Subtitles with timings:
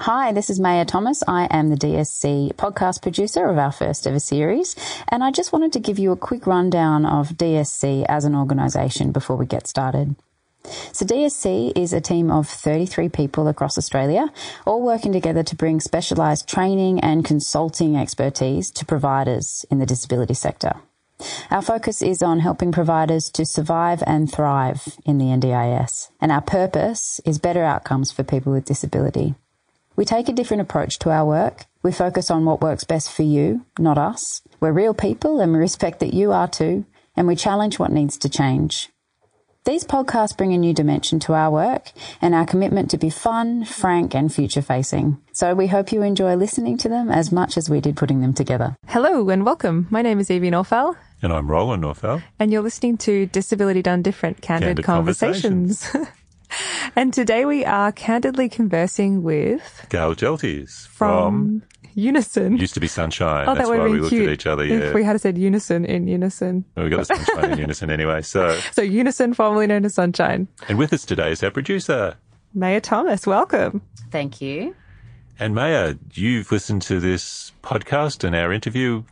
[0.00, 1.22] Hi, this is Maya Thomas.
[1.26, 4.76] I am the DSC podcast producer of our first ever series,
[5.08, 9.10] and I just wanted to give you a quick rundown of DSC as an organisation
[9.10, 10.14] before we get started.
[10.92, 14.30] So, DSC is a team of 33 people across Australia,
[14.66, 20.34] all working together to bring specialised training and consulting expertise to providers in the disability
[20.34, 20.74] sector.
[21.50, 26.42] Our focus is on helping providers to survive and thrive in the NDIS, and our
[26.42, 29.34] purpose is better outcomes for people with disability.
[29.96, 31.64] We take a different approach to our work.
[31.82, 34.42] We focus on what works best for you, not us.
[34.60, 36.84] We're real people and we respect that you are too,
[37.16, 38.90] and we challenge what needs to change.
[39.64, 43.64] These podcasts bring a new dimension to our work and our commitment to be fun,
[43.64, 45.18] frank, and future facing.
[45.32, 48.34] So we hope you enjoy listening to them as much as we did putting them
[48.34, 48.76] together.
[48.88, 49.86] Hello and welcome.
[49.90, 50.94] My name is Evie Naufal.
[51.22, 52.22] And I'm Roland Naufal.
[52.38, 55.80] And you're listening to Disability Done Different Candid, Candid Conversations.
[55.88, 56.12] Conversations.
[56.96, 62.58] and today we are candidly conversing with Gail Jelties from, from Unisson.
[62.58, 63.48] Used to be Sunshine.
[63.48, 64.64] Oh, That's that why we looked at each other.
[64.64, 64.76] Yeah.
[64.76, 66.64] If we had said Unisson in Unison.
[66.76, 68.22] Well, we got the Sunshine in Unison anyway.
[68.22, 70.48] So, so Unisson, formerly known as Sunshine.
[70.68, 72.16] And with us today is our producer,
[72.54, 73.26] Maya Thomas.
[73.26, 73.82] Welcome.
[74.10, 74.74] Thank you.
[75.38, 79.02] And Maya, you've listened to this podcast and our interview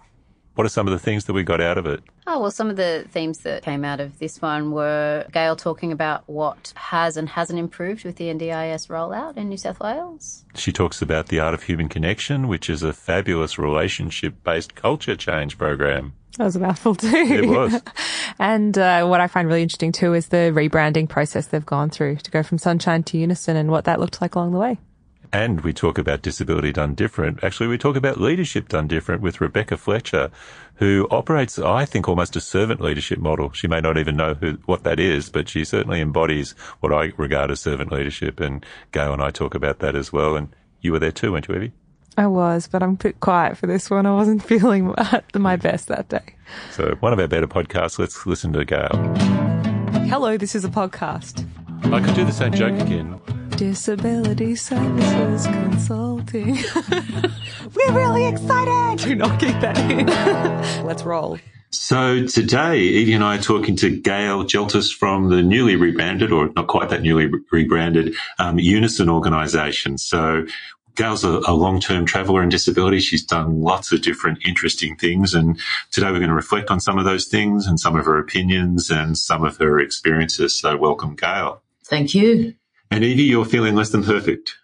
[0.55, 2.02] what are some of the things that we got out of it?
[2.27, 5.92] Oh, well, some of the themes that came out of this one were Gail talking
[5.92, 10.44] about what has and hasn't improved with the NDIS rollout in New South Wales.
[10.55, 15.16] She talks about the Art of Human Connection, which is a fabulous relationship based culture
[15.16, 16.14] change program.
[16.38, 17.14] That was a mouthful too.
[17.14, 17.80] It was.
[18.39, 22.16] and uh, what I find really interesting too is the rebranding process they've gone through
[22.16, 24.78] to go from Sunshine to Unisson and what that looked like along the way.
[25.33, 27.42] And we talk about disability done different.
[27.42, 30.30] Actually, we talk about leadership done different with Rebecca Fletcher,
[30.77, 33.52] who operates, I think, almost a servant leadership model.
[33.52, 37.12] She may not even know who, what that is, but she certainly embodies what I
[37.17, 38.41] regard as servant leadership.
[38.41, 40.36] And Gail and I talk about that as well.
[40.36, 41.72] And you were there too, weren't you, Evie?
[42.17, 44.06] I was, but I'm a bit quiet for this one.
[44.06, 44.95] I wasn't feeling
[45.34, 46.36] my best that day.
[46.72, 47.98] So, one of our better podcasts.
[47.98, 49.14] Let's listen to Gail.
[50.06, 51.45] Hello, this is a podcast.
[51.92, 53.20] I could do the same joke again.
[53.57, 56.57] Disability Services Consulting.
[57.75, 59.07] We're really excited!
[59.07, 60.07] Do not keep that in.
[60.87, 61.39] Let's roll.
[61.70, 66.51] So today, Evie and I are talking to Gail Jeltis from the newly rebranded, or
[66.57, 69.98] not quite that newly rebranded, um, Unisson organisation.
[69.98, 70.47] So
[70.97, 73.01] Gail's a, a, long-term traveller in disability.
[73.01, 75.35] She's done lots of different interesting things.
[75.35, 75.61] And
[75.91, 78.91] today we're going to reflect on some of those things and some of her opinions
[78.91, 80.59] and some of her experiences.
[80.59, 81.63] So welcome, Gail.
[81.85, 82.55] Thank you.
[82.90, 84.55] And Evie, you're feeling less than perfect.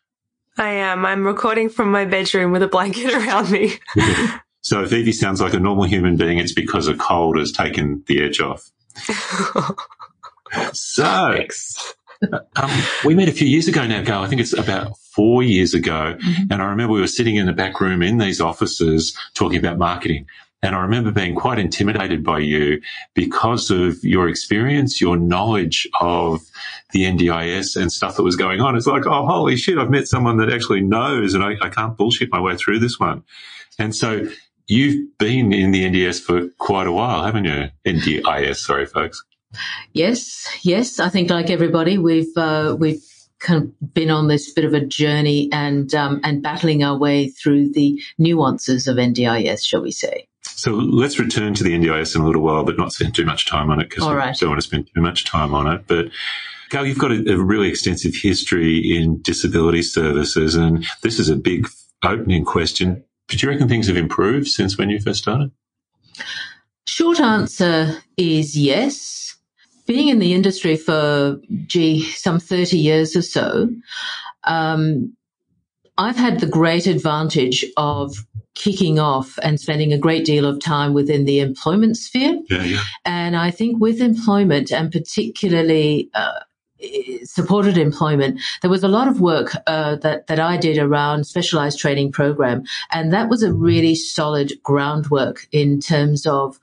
[0.58, 1.06] I am.
[1.06, 3.78] I'm recording from my bedroom with a blanket around me.
[4.60, 8.04] so if Evie sounds like a normal human being, it's because a cold has taken
[8.06, 8.70] the edge off.
[10.72, 11.38] so,
[12.56, 12.70] um,
[13.04, 14.20] we met a few years ago now, Gail.
[14.20, 16.16] I think it's about four years ago.
[16.19, 16.53] Mm-hmm.
[16.53, 19.78] And I remember we were sitting in the back room in these offices talking about
[19.78, 20.26] marketing.
[20.62, 22.82] And I remember being quite intimidated by you
[23.15, 26.43] because of your experience, your knowledge of
[26.93, 28.76] the NDIS and stuff that was going on.
[28.76, 31.97] It's like, oh, holy shit, I've met someone that actually knows and I, I can't
[31.97, 33.22] bullshit my way through this one.
[33.78, 34.28] And so
[34.66, 37.71] you've been in the NDIS for quite a while, haven't you?
[37.87, 39.25] NDIS, sorry, folks.
[39.94, 41.00] Yes, yes.
[41.00, 43.03] I think like everybody, we've, uh, we've,
[43.41, 47.28] kind of been on this bit of a journey and um, and battling our way
[47.28, 50.28] through the nuances of NDIS, shall we say?
[50.60, 53.47] So let's return to the NDIS in a little while, but not spend too much
[53.47, 54.37] time on it because we right.
[54.37, 55.87] don't want to spend too much time on it.
[55.87, 56.10] But
[56.69, 61.37] Gail, you've got a, a, really extensive history in disability services, and this is a
[61.37, 61.66] big
[62.03, 63.03] opening question.
[63.28, 65.50] Do you reckon things have improved since when you first started?
[66.87, 69.38] Short answer is yes.
[69.87, 73.71] Being in the industry for, gee, some 30 years or so,
[74.44, 75.16] um,
[75.97, 78.15] I've had the great advantage of
[78.55, 82.41] kicking off and spending a great deal of time within the employment sphere.
[82.50, 82.83] Yeah, yeah.
[83.05, 86.41] And I think with employment and particularly uh,
[87.25, 91.78] supported employment, there was a lot of work uh, that that I did around specialized
[91.78, 96.59] training program, and that was a really solid groundwork in terms of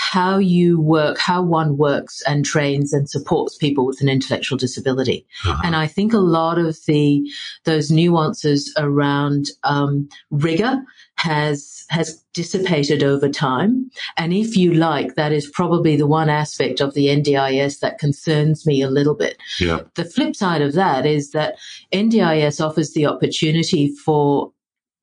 [0.00, 5.26] how you work, how one works and trains and supports people with an intellectual disability.
[5.44, 5.60] Uh-huh.
[5.62, 7.30] And I think a lot of the
[7.64, 10.80] those nuances around um, rigor
[11.20, 13.90] has has dissipated over time.
[14.16, 18.64] And if you like, that is probably the one aspect of the NDIS that concerns
[18.64, 19.36] me a little bit.
[19.58, 19.80] Yeah.
[19.96, 21.58] The flip side of that is that
[21.92, 24.52] NDIS offers the opportunity for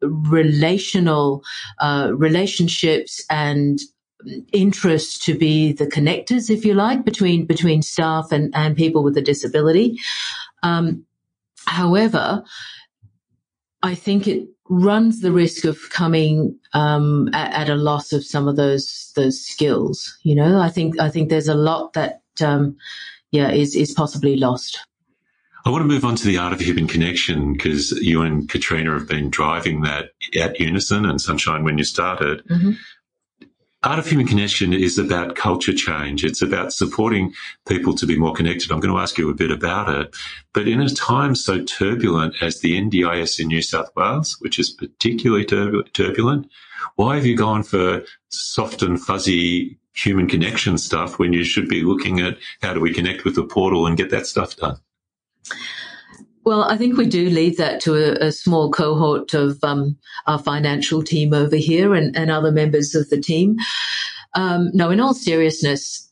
[0.02, 1.44] relational
[1.82, 3.80] uh, relationships and
[4.52, 9.18] interest to be the connectors, if you like, between between staff and, and people with
[9.18, 9.98] a disability.
[10.64, 11.06] Um,
[11.68, 12.44] however,
[13.84, 18.48] I think it runs the risk of coming um, at, at, a loss of some
[18.48, 20.18] of those those skills.
[20.24, 22.78] You know, I think I think there's a lot that um,
[23.32, 24.80] yeah is is possibly lost.
[25.66, 28.94] I want to move on to the art of human connection because you and Katrina
[28.94, 32.42] have been driving that at Unisson and Sunshine when you started.
[32.48, 32.72] Mm-hmm.
[33.84, 36.26] Art of Human Connection is about culture change.
[36.26, 37.34] It's about supporting
[37.68, 38.72] people to be more connected.
[38.72, 40.16] I'm going to ask you a bit about it.
[40.54, 44.72] But in a time so turbulent as the NDIS in New South Wales, which is
[44.72, 46.50] particularly turbulent,
[46.96, 51.84] why have you gone for soft and fuzzy human connection stuff when you should be
[51.84, 54.78] looking at how do we connect with the portal and get that stuff done?
[56.48, 59.98] Well, I think we do leave that to a, a small cohort of um,
[60.28, 63.58] our financial team over here and, and other members of the team.
[64.34, 66.10] Um, no, in all seriousness,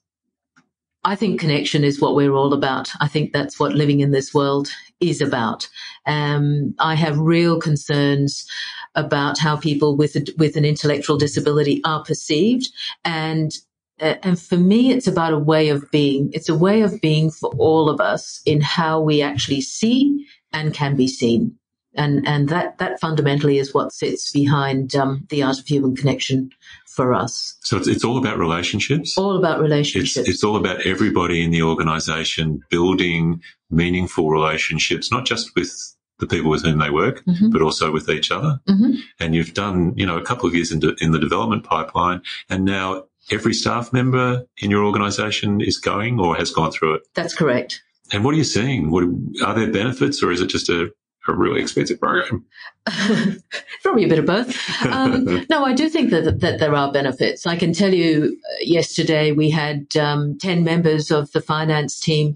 [1.06, 2.90] I think connection is what we're all about.
[3.00, 4.68] I think that's what living in this world
[5.00, 5.70] is about.
[6.06, 8.46] Um, I have real concerns
[8.94, 12.68] about how people with a, with an intellectual disability are perceived,
[13.06, 13.54] and
[14.00, 16.30] and for me, it's about a way of being.
[16.34, 20.74] It's a way of being for all of us in how we actually see and
[20.74, 21.56] can be seen.
[21.98, 26.50] And, and that, that fundamentally is what sits behind um, the art of human connection
[26.88, 27.56] for us.
[27.62, 29.18] So it's, it's all about relationships?
[29.18, 30.18] All about relationships.
[30.18, 35.72] It's, it's all about everybody in the organization building meaningful relationships, not just with
[36.20, 37.50] the people with whom they work, mm-hmm.
[37.50, 38.60] but also with each other.
[38.70, 38.96] Mm-hmm.
[39.20, 42.66] And you've done, you know, a couple of years in, in the development pipeline, and
[42.66, 47.02] now every staff member in your organisation is going or has gone through it.
[47.14, 47.82] That's correct.
[48.12, 48.92] And what are you seeing?
[48.92, 49.04] What
[49.44, 50.92] are there benefits, or is it just a,
[51.28, 52.46] a really expensive program?
[53.82, 54.56] Probably a bit of both.
[54.86, 57.48] Um, no, I do think that, that there are benefits.
[57.48, 62.36] I can tell you, uh, yesterday we had um, ten members of the finance team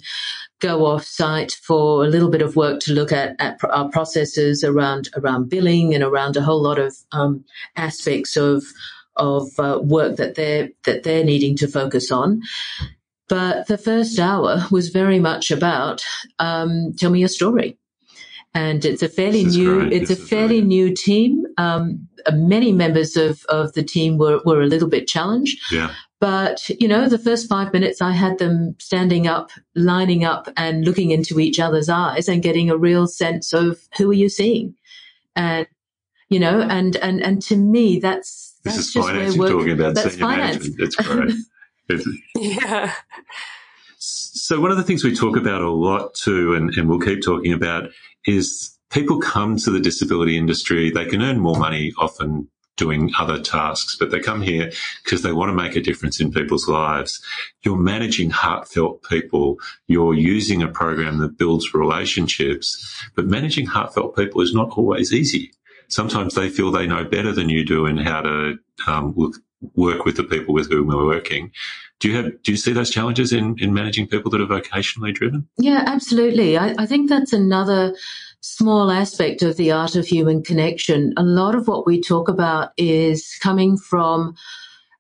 [0.60, 4.64] go off site for a little bit of work to look at, at our processes
[4.64, 7.46] around around billing and around a whole lot of um,
[7.76, 8.64] aspects of
[9.16, 12.42] of uh, work that they're that they're needing to focus on.
[13.28, 16.02] But the first hour was very much about
[16.40, 17.78] um, tell me your story,
[18.54, 19.94] and it's a fairly new great.
[19.94, 21.46] it's this a fairly new team.
[21.58, 25.60] Um, many members of of the team were were a little bit challenged.
[25.72, 25.94] Yeah.
[26.20, 30.84] But, you know, the first five minutes I had them standing up, lining up and
[30.84, 34.76] looking into each other's eyes and getting a real sense of who are you seeing?
[35.38, 35.66] And,
[36.28, 40.12] you know, and, and, and to me, that's, this is finance you're talking about That's
[40.12, 40.58] senior finance.
[40.58, 40.80] management.
[40.80, 42.18] That's great.
[42.36, 42.94] yeah.
[43.98, 47.24] So one of the things we talk about a lot too, and, and we'll keep
[47.24, 47.90] talking about,
[48.26, 50.92] is people come to the disability industry.
[50.92, 54.72] They can earn more money often doing other tasks, but they come here
[55.04, 57.22] because they want to make a difference in people's lives.
[57.64, 59.58] You're managing heartfelt people.
[59.88, 65.52] You're using a program that builds relationships, but managing heartfelt people is not always easy
[65.90, 68.58] sometimes they feel they know better than you do in how to
[68.88, 69.36] um, look,
[69.76, 71.52] work with the people with whom we're working.
[72.00, 75.14] Do you have do you see those challenges in, in managing people that are vocationally
[75.14, 75.48] driven?
[75.58, 76.58] Yeah, absolutely.
[76.58, 77.94] I, I think that's another
[78.42, 81.14] small aspect of the art of human connection.
[81.18, 84.34] A lot of what we talk about is coming from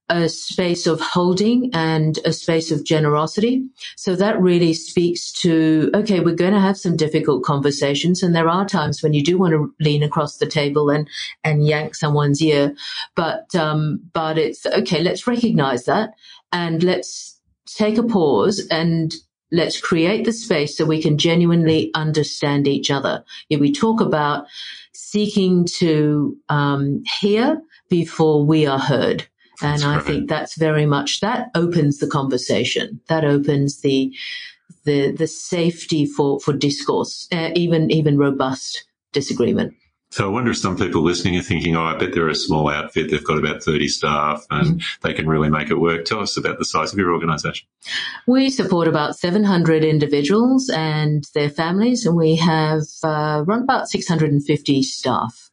[0.09, 3.63] a space of holding and a space of generosity.
[3.95, 8.23] So that really speaks to, okay, we're going to have some difficult conversations.
[8.23, 11.07] And there are times when you do want to lean across the table and,
[11.44, 12.74] and yank someone's ear.
[13.15, 15.01] But, um, but it's okay.
[15.01, 16.12] Let's recognize that
[16.51, 19.13] and let's take a pause and
[19.51, 23.24] let's create the space so we can genuinely understand each other.
[23.50, 24.45] We talk about
[24.93, 29.27] seeking to um, hear before we are heard.
[29.62, 33.01] And I think that's very much that opens the conversation.
[33.08, 34.13] That opens the
[34.86, 39.74] the the safety for for discourse, uh, even even robust disagreement.
[40.12, 42.68] So I wonder if some people listening are thinking, "Oh, I bet they're a small
[42.70, 43.12] outfit.
[43.12, 45.08] They've got about thirty staff, and mm-hmm.
[45.08, 47.68] they can really make it work." Tell us about the size of your organisation.
[48.25, 53.88] We support about seven hundred individuals and their families, and we have uh, run about
[53.88, 55.51] six hundred and fifty staff.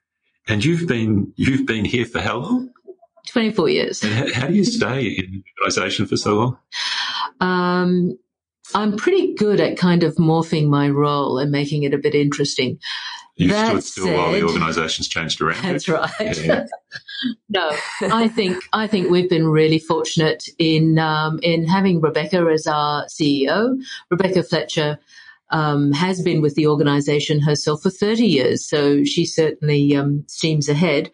[0.49, 2.71] And you've been you've been here for how long?
[3.27, 4.03] 24 years.
[4.03, 6.59] And how do you stay in organisation for so long?
[7.41, 8.19] Um,
[8.75, 12.79] I'm pretty good at kind of morphing my role and making it a bit interesting.
[13.37, 15.63] You that stood still said, while the organisation's changed around.
[15.63, 16.11] That's right.
[16.43, 16.65] Yeah.
[17.51, 22.67] no, I think I think we've been really fortunate in um, in having Rebecca as
[22.67, 23.79] our CEO.
[24.11, 24.99] Rebecca Fletcher
[25.51, 30.71] um, has been with the organisation herself for 30 years, so she certainly um, steams
[30.71, 31.11] ahead.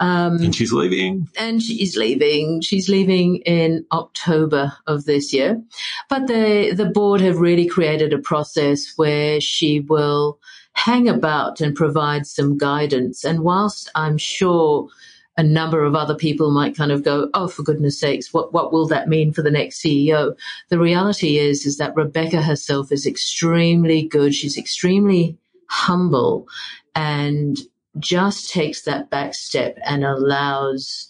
[0.00, 1.28] Um, and she's leaving.
[1.38, 2.62] And she's leaving.
[2.62, 5.62] She's leaving in October of this year.
[6.08, 10.40] But the, the board have really created a process where she will
[10.72, 13.24] hang about and provide some guidance.
[13.24, 14.88] And whilst I'm sure
[15.36, 18.72] a number of other people might kind of go, oh, for goodness sakes, what, what
[18.72, 20.34] will that mean for the next CEO?
[20.70, 24.34] The reality is, is that Rebecca herself is extremely good.
[24.34, 25.36] She's extremely
[25.68, 26.48] humble
[26.94, 27.58] and
[28.00, 31.06] just takes that back step and allows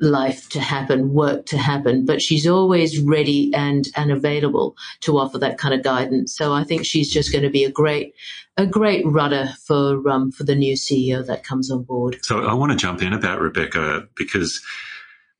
[0.00, 5.38] life to happen, work to happen, but she's always ready and, and available to offer
[5.38, 6.34] that kind of guidance.
[6.34, 8.14] So I think she's just going to be a great,
[8.56, 12.18] a great rudder for, um, for the new CEO that comes on board.
[12.22, 14.62] So I want to jump in about Rebecca because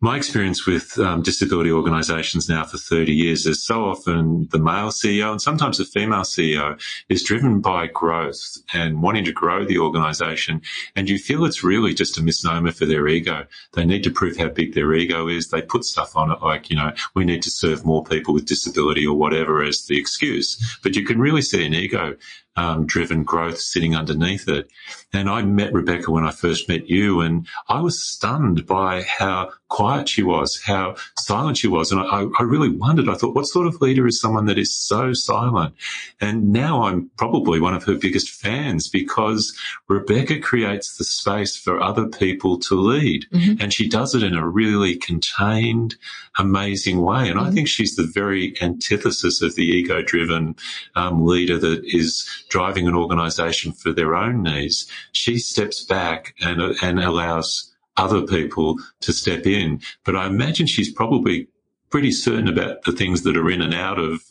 [0.02, 4.88] my experience with um, disability organisations now for 30 years is so often the male
[4.88, 6.80] CEO and sometimes the female CEO
[7.10, 10.62] is driven by growth and wanting to grow the organisation.
[10.96, 13.44] And you feel it's really just a misnomer for their ego.
[13.74, 15.48] They need to prove how big their ego is.
[15.48, 18.46] They put stuff on it like, you know, we need to serve more people with
[18.46, 20.78] disability or whatever as the excuse.
[20.82, 22.16] But you can really see an ego
[22.56, 24.70] um, driven growth sitting underneath it.
[25.12, 29.50] And I met Rebecca when I first met you, and I was stunned by how
[29.68, 31.90] quiet she was, how silent she was.
[31.90, 34.74] And I, I really wondered, I thought, what sort of leader is someone that is
[34.74, 35.74] so silent?
[36.20, 39.56] And now I'm probably one of her biggest fans because
[39.88, 43.26] Rebecca creates the space for other people to lead.
[43.32, 43.62] Mm-hmm.
[43.62, 45.94] And she does it in a really contained,
[46.36, 47.28] amazing way.
[47.28, 47.48] And mm-hmm.
[47.48, 50.56] I think she's the very antithesis of the ego driven
[50.96, 54.90] um, leader that is driving an organization for their own needs.
[55.12, 59.80] She steps back and, and allows other people to step in.
[60.04, 61.48] But I imagine she's probably
[61.88, 64.22] pretty certain about the things that are in and out of,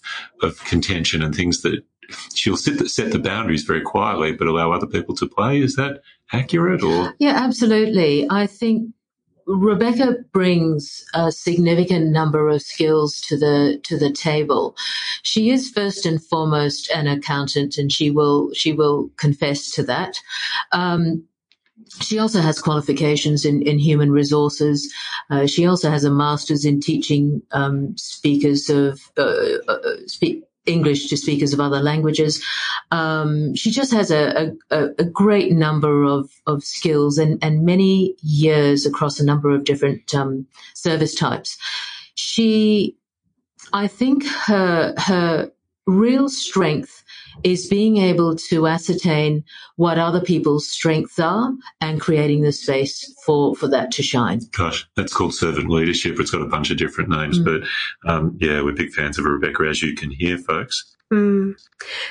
[0.41, 1.83] of contention and things that
[2.33, 5.61] she'll set the, set the boundaries very quietly, but allow other people to play.
[5.61, 7.15] Is that accurate or?
[7.19, 8.27] Yeah, absolutely.
[8.29, 8.93] I think
[9.49, 14.75] Rebecca brings a significant number of skills to the to the table.
[15.23, 20.17] She is first and foremost an accountant, and she will she will confess to that.
[20.71, 21.23] Um,
[22.01, 24.93] she also has qualifications in, in human resources.
[25.31, 31.07] Uh, she also has a master's in teaching um, speakers of uh, uh, speak, English
[31.09, 32.43] to speakers of other languages.
[32.91, 38.15] Um, she just has a, a, a, great number of, of skills and, and many
[38.21, 41.57] years across a number of different um, service types.
[42.15, 42.97] She,
[43.73, 45.51] I think her her
[45.85, 47.03] real strength
[47.43, 49.43] is being able to ascertain
[49.75, 54.41] what other people's strengths are and creating the space for, for that to shine.
[54.51, 56.19] Gosh, that's called servant leadership.
[56.19, 57.45] It's got a bunch of different names, mm.
[57.45, 60.95] but um, yeah, we're big fans of Rebecca, as you can hear, folks.
[61.12, 61.59] Mm.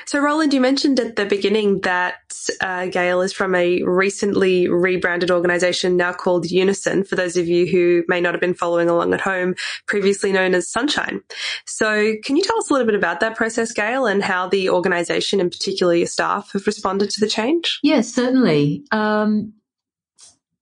[0.05, 2.17] So, Roland, you mentioned at the beginning that
[2.59, 7.65] uh, Gail is from a recently rebranded organization now called Unisson, for those of you
[7.65, 11.21] who may not have been following along at home, previously known as Sunshine.
[11.65, 14.69] So, can you tell us a little bit about that process, Gail, and how the
[14.69, 17.79] organization, and particularly your staff, have responded to the change?
[17.83, 18.83] Yes, certainly.
[18.91, 19.53] Um,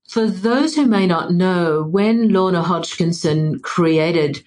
[0.09, 4.43] for those who may not know, when Lorna Hodgkinson created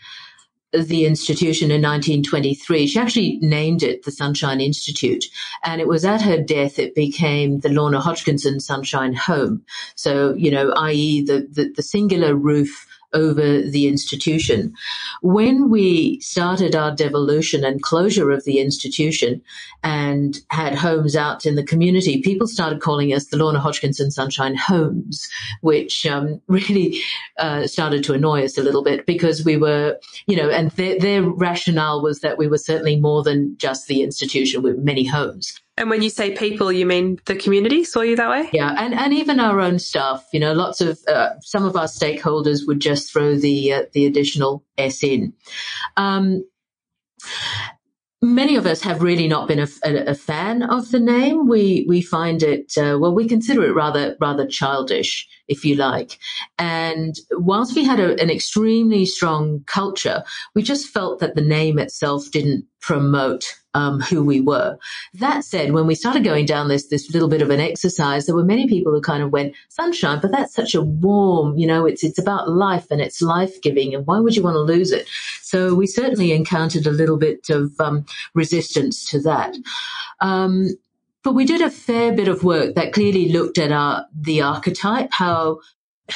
[0.72, 2.86] the institution in 1923.
[2.86, 5.24] She actually named it the Sunshine Institute.
[5.64, 9.64] And it was at her death it became the Lorna Hodgkinson Sunshine Home.
[9.96, 11.22] So, you know, i.e.
[11.22, 14.72] the, the, the singular roof over the institution.
[15.22, 19.42] When we started our devolution and closure of the institution
[19.82, 24.56] and had homes out in the community, people started calling us the Lorna Hodgkinson Sunshine
[24.56, 25.28] Homes,
[25.60, 27.00] which um, really
[27.38, 30.98] uh, started to annoy us a little bit because we were, you know, and their,
[30.98, 35.60] their rationale was that we were certainly more than just the institution with many homes.
[35.76, 38.50] And when you say people, you mean the community saw you that way?
[38.52, 40.26] Yeah, and, and even our own staff.
[40.32, 44.04] You know, lots of uh, some of our stakeholders would just throw the uh, the
[44.04, 45.32] additional S in.
[45.96, 46.44] Um,
[48.22, 51.48] many of us have really not been a, a, a, fan of the name.
[51.48, 56.18] We we find it uh, well, we consider it rather rather childish, if you like.
[56.58, 60.24] And whilst we had a, an extremely strong culture,
[60.54, 64.78] we just felt that the name itself didn't promote um, who we were.
[65.14, 68.34] That said, when we started going down this this little bit of an exercise, there
[68.34, 71.86] were many people who kind of went sunshine, but that's such a warm, you know,
[71.86, 74.92] it's it's about life and it's life giving, and why would you want to lose
[74.92, 75.08] it?
[75.42, 79.56] So we certainly encountered a little bit of um, resistance to that.
[80.20, 80.70] Um,
[81.22, 85.10] but we did a fair bit of work that clearly looked at our the archetype,
[85.12, 85.60] how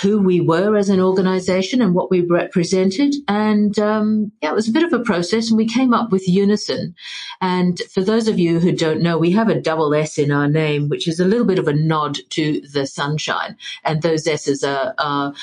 [0.00, 3.14] who we were as an organization and what we represented.
[3.28, 6.26] And um, yeah, it was a bit of a process, and we came up with
[6.28, 6.94] Unisson.
[7.40, 10.48] And for those of you who don't know, we have a double S in our
[10.48, 13.56] name, which is a little bit of a nod to the sunshine.
[13.84, 15.34] And those S's are, are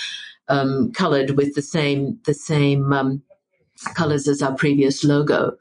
[0.47, 3.23] um, colored with the same the same um,
[3.95, 5.57] colors as our previous logo.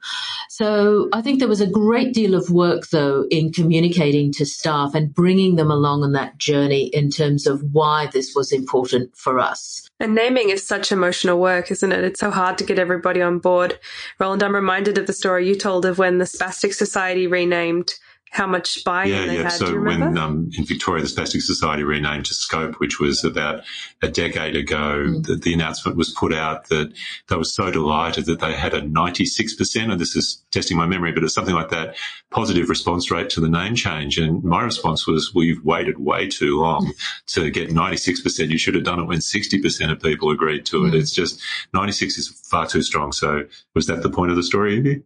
[0.49, 4.93] So I think there was a great deal of work though in communicating to staff
[4.93, 9.39] and bringing them along on that journey in terms of why this was important for
[9.39, 9.89] us.
[9.99, 12.03] And naming is such emotional work, isn't it?
[12.03, 13.79] It's so hard to get everybody on board.
[14.19, 17.93] Roland, I'm reminded of the story you told of when the Spastic Society renamed
[18.31, 19.43] how much buy-in yeah, they yeah.
[19.43, 19.51] had.
[19.51, 23.63] So when um, in Victoria, the Spastic Society renamed to Scope, which was about
[24.01, 25.27] a decade ago, mm.
[25.27, 26.93] the, the, announcement was put out that
[27.27, 31.11] they were so delighted that they had a 96%, and this is testing my memory,
[31.11, 31.97] but it's something like that,
[32.29, 34.17] positive response rate to the name change.
[34.17, 36.93] And my response was, well, you've waited way too long
[37.27, 38.49] to get 96%.
[38.49, 40.91] You should have done it when 60% of people agreed to it.
[40.91, 41.01] Mm.
[41.01, 41.41] It's just
[41.73, 43.11] 96 is far too strong.
[43.11, 43.43] So
[43.75, 45.03] was that the point of the story, Evie?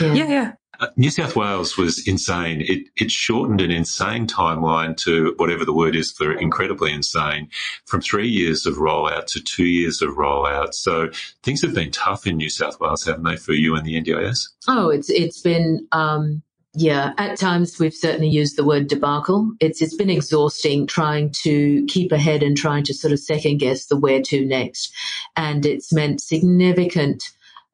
[0.00, 0.28] Yeah, yeah.
[0.28, 0.52] yeah.
[0.80, 2.60] Uh, New South Wales was insane.
[2.60, 7.48] It, it shortened an insane timeline to whatever the word is for incredibly insane
[7.84, 10.74] from three years of rollout to two years of rollout.
[10.74, 11.10] So
[11.42, 14.48] things have been tough in New South Wales, haven't they, for you and the NDIS?
[14.68, 16.42] Oh, it's, it's been, um,
[16.74, 19.50] yeah, at times we've certainly used the word debacle.
[19.58, 23.86] It's it's been exhausting trying to keep ahead and trying to sort of second guess
[23.86, 24.92] the where to next,
[25.34, 27.24] and it's meant significant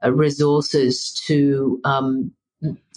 [0.03, 2.33] uh, resources to um,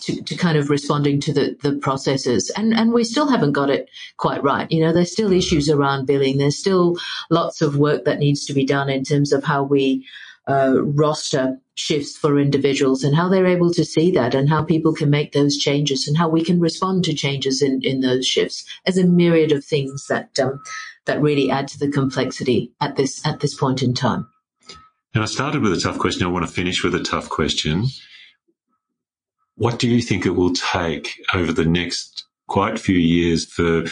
[0.02, 2.52] to, to kind of responding to the, the processes.
[2.56, 4.72] And, and we still haven't got it quite right.
[4.72, 6.38] You know, there's still issues around billing.
[6.38, 6.98] There's still
[7.30, 10.06] lots of work that needs to be done in terms of how we
[10.48, 14.94] uh, roster shifts for individuals and how they're able to see that and how people
[14.94, 18.66] can make those changes and how we can respond to changes in, in those shifts
[18.86, 20.62] as a myriad of things that, um,
[21.06, 24.28] that really add to the complexity at this, at this point in time.
[25.14, 26.26] And I started with a tough question.
[26.26, 27.88] I want to finish with a tough question.
[29.58, 33.86] What do you think it will take over the next quite few years for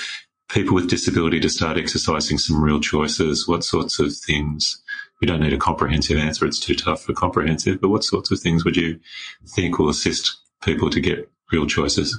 [0.47, 3.47] people with disability to start exercising some real choices?
[3.47, 4.81] What sorts of things?
[5.21, 6.45] We don't need a comprehensive answer.
[6.45, 8.99] It's too tough for comprehensive, but what sorts of things would you
[9.47, 12.15] think will assist people to get real choices?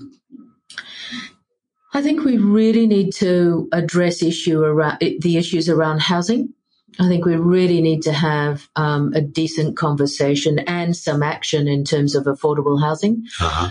[1.95, 6.53] I think we really need to address issue around the issues around housing.
[6.99, 11.85] I think we really need to have um, a decent conversation and some action in
[11.85, 13.25] terms of affordable housing.
[13.41, 13.71] Uh-huh.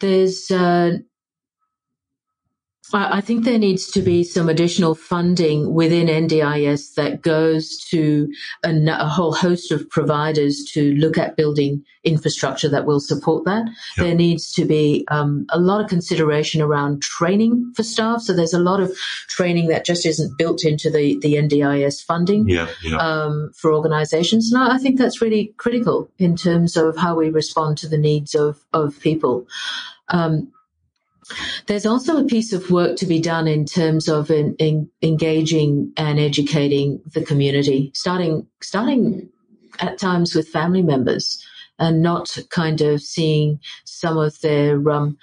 [0.00, 0.98] There's uh,
[2.92, 8.30] I think there needs to be some additional funding within NDIS that goes to
[8.62, 13.64] a, a, whole host of providers to look at building infrastructure that will support that.
[13.96, 14.06] Yep.
[14.06, 18.20] There needs to be um, a lot of consideration around training for staff.
[18.20, 18.94] So there's a lot of
[19.28, 22.96] training that just isn't built into the, the NDIS funding yeah, yeah.
[22.98, 24.52] Um, for organizations.
[24.52, 28.34] And I think that's really critical in terms of how we respond to the needs
[28.34, 29.46] of, of people.
[30.08, 30.52] Um,
[31.66, 35.92] there's also a piece of work to be done in terms of in, in engaging
[35.96, 39.28] and educating the community, starting starting
[39.80, 41.44] at times with family members,
[41.78, 45.16] and not kind of seeing some of their um,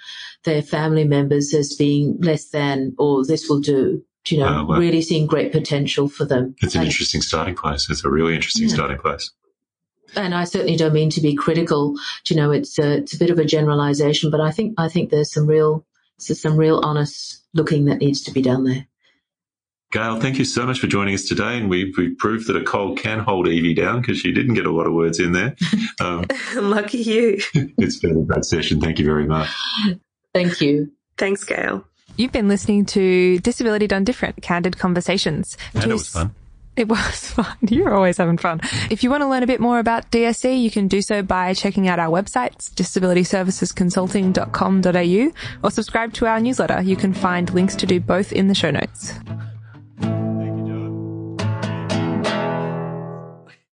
[0.44, 4.04] their family members as being less than or this will do.
[4.28, 6.54] You know, uh, well, really seeing great potential for them.
[6.62, 7.88] It's an and, interesting starting place.
[7.90, 8.74] It's a really interesting yeah.
[8.74, 9.32] starting place
[10.14, 11.96] and I certainly don't mean to be critical.
[12.28, 15.10] You know, it's a, it's a bit of a generalization, but I think I think
[15.10, 15.86] there's some real
[16.18, 18.86] so some real honest looking that needs to be done there.
[19.92, 21.58] Gail, thank you so much for joining us today.
[21.58, 24.64] And we, we proved that a cold can hold Evie down because she didn't get
[24.64, 25.54] a lot of words in there.
[26.00, 26.24] Um,
[26.56, 27.38] Lucky you.
[27.54, 28.80] it's been a great session.
[28.80, 29.48] Thank you very much.
[30.34, 30.90] Thank you.
[31.16, 31.84] Thanks, Gail.
[32.16, 35.56] You've been listening to Disability Done Different Candid Conversations.
[35.74, 36.34] And it was fun.
[36.76, 37.56] It was fun.
[37.62, 38.60] You're always having fun.
[38.90, 41.52] If you want to learn a bit more about DSC, you can do so by
[41.54, 45.32] checking out our websites, disabilityservicesconsulting.com.au,
[45.62, 46.80] or subscribe to our newsletter.
[46.82, 49.12] You can find links to do both in the show notes.